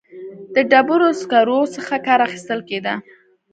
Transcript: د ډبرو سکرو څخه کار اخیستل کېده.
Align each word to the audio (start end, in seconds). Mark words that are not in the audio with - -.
د 0.53 0.55
ډبرو 0.71 1.07
سکرو 1.21 1.59
څخه 1.75 1.95
کار 2.05 2.19
اخیستل 2.27 2.59
کېده. 2.69 2.93